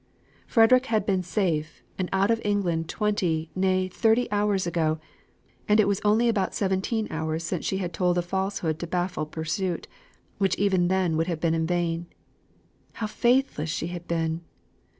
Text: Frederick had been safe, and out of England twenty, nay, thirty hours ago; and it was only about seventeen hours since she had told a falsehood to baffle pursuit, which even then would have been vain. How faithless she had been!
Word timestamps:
Frederick 0.47 0.87
had 0.87 1.05
been 1.05 1.21
safe, 1.21 1.83
and 1.95 2.09
out 2.11 2.31
of 2.31 2.41
England 2.43 2.89
twenty, 2.89 3.51
nay, 3.55 3.87
thirty 3.87 4.27
hours 4.31 4.65
ago; 4.65 4.97
and 5.69 5.79
it 5.79 5.87
was 5.87 6.01
only 6.03 6.27
about 6.27 6.55
seventeen 6.55 7.07
hours 7.11 7.43
since 7.43 7.63
she 7.65 7.77
had 7.77 7.93
told 7.93 8.17
a 8.17 8.23
falsehood 8.23 8.79
to 8.79 8.87
baffle 8.87 9.27
pursuit, 9.27 9.87
which 10.39 10.57
even 10.57 10.87
then 10.87 11.17
would 11.17 11.27
have 11.27 11.39
been 11.39 11.67
vain. 11.67 12.07
How 12.93 13.05
faithless 13.05 13.69
she 13.69 13.89
had 13.93 14.07
been! 14.07 14.41